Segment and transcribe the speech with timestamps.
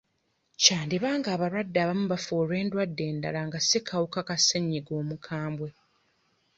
[0.61, 5.69] Kyandiba ng'abalwadde abamu bafa olw'endwadde endala nga si kawuka ka ssenyiga omukambwe.